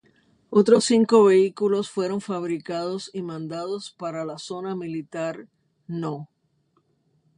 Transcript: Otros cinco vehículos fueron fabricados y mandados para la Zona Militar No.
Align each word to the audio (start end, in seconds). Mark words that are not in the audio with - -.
Otros 0.49 0.85
cinco 0.85 1.25
vehículos 1.25 1.91
fueron 1.91 2.21
fabricados 2.21 3.11
y 3.13 3.21
mandados 3.21 3.91
para 3.91 4.25
la 4.25 4.39
Zona 4.39 4.75
Militar 4.75 5.47
No. 5.85 6.27